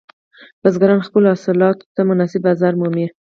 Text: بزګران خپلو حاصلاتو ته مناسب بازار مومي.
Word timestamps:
بزګران 0.61 0.99
خپلو 1.07 1.25
حاصلاتو 1.33 1.85
ته 1.95 2.01
مناسب 2.09 2.39
بازار 2.47 2.73
مومي. 2.79 3.07